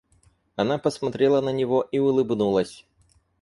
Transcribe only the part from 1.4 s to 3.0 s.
на него и улыбнулась.